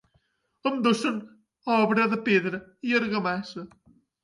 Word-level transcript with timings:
Ambdós 0.69 1.01
són 1.07 1.19
obra 1.75 2.07
de 2.15 2.21
pedra 2.31 2.63
i 2.91 2.99
argamassa. 3.03 3.71